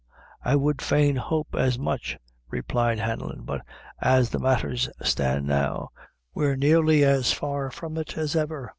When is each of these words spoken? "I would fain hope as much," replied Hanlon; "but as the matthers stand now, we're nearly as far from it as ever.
"I 0.43 0.55
would 0.55 0.81
fain 0.81 1.15
hope 1.17 1.49
as 1.55 1.77
much," 1.77 2.17
replied 2.49 2.97
Hanlon; 2.97 3.43
"but 3.43 3.61
as 3.99 4.31
the 4.31 4.39
matthers 4.39 4.89
stand 5.03 5.45
now, 5.45 5.89
we're 6.33 6.55
nearly 6.55 7.03
as 7.03 7.31
far 7.31 7.69
from 7.69 7.97
it 7.97 8.17
as 8.17 8.35
ever. 8.35 8.67